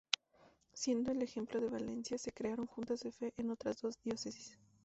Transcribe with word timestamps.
Siguiendo 0.73 1.11
el 1.11 1.21
ejemplo 1.21 1.61
de 1.61 1.69
Valencia, 1.69 2.17
se 2.17 2.31
crearon 2.31 2.65
Juntas 2.65 3.01
de 3.01 3.11
Fe 3.11 3.35
en 3.37 3.51
otras 3.51 3.81
dos 3.83 4.01
diócesis. 4.01 4.57